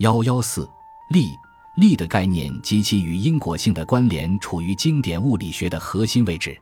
[0.00, 0.66] 幺幺四
[1.10, 1.38] 力
[1.76, 6.58] 力的概念及其与因果性的关联，处于经典物理学的核心位置。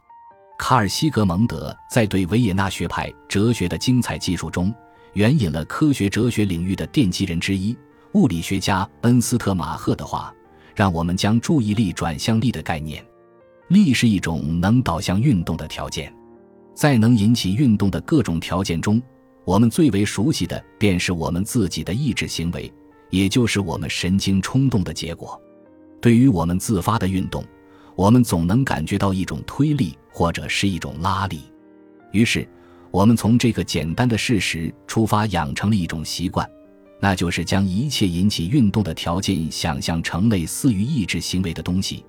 [0.58, 4.74] 卡尔·西格蒙德在对维也纳学派哲学的精彩记述中，
[5.12, 7.76] 援引了科学哲学领域的奠基人之一
[8.14, 10.34] 物理学家恩斯特·马赫的话，
[10.74, 13.06] 让我们将注意力转向力的概念。
[13.68, 16.12] 力是一种能导向运动的条件，
[16.74, 19.00] 在能引起运动的各种条件中，
[19.44, 22.72] 我们最为熟悉的便是我们自己的意志行为，
[23.10, 25.40] 也就是我们神经冲动的结果。
[26.00, 27.44] 对于我们自发的运动，
[27.96, 31.42] 我们总能感觉到一种推力或者是一种拉力，
[32.12, 32.48] 于是
[32.90, 36.48] 我们从这个简单的事实出发，养成了一种习惯，
[37.00, 42.04] 那就是将一切引起运动的条件想象成类似于意志行为的东西，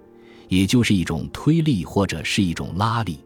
[0.47, 3.19] 也就是一种推力或者是一种拉力。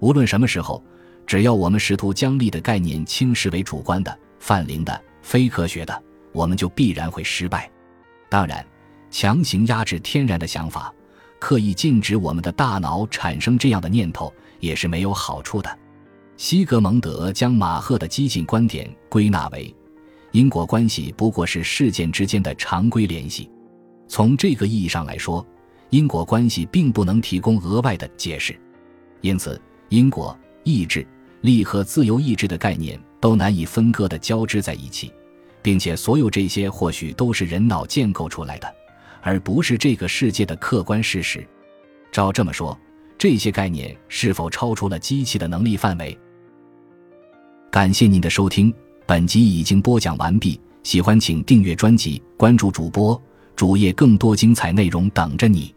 [0.00, 0.82] 无论什么时候，
[1.26, 6.02] 只要我们试图将力的概念轻视为主观的、泛灵的、非科学的，
[6.34, 7.70] 我们就必然会失败。
[8.28, 8.66] 当然，
[9.10, 10.92] 强行压制天然的想法。
[11.38, 15.78] 刻意禁止我们的大脑产生这样的念头也是没有好处的。
[16.38, 19.74] 西格蒙德将马赫的激进观点归纳为：
[20.32, 23.50] 因果关系不过是事件之间的常规联系。
[24.08, 25.46] 从这个意义上来说，
[25.90, 28.58] 因果关系并不能提供额外的解释。
[29.20, 31.06] 因此，因果、意志、
[31.42, 35.12] 力和自由意志的概念都难以分割地交织在一起，
[35.64, 38.72] 并且所有这些或许都是人脑建构出来的。
[39.26, 41.42] 而不是这个世界的客观事实。
[42.12, 42.78] 照这么说，
[43.16, 46.16] 这些概念是否超出了机器的能力范围？
[47.70, 48.72] 感谢您的收听，
[49.06, 50.60] 本集已经播讲完毕。
[50.82, 53.18] 喜欢请订阅专辑，关注主播
[53.56, 55.73] 主页，更多精彩内容等着你。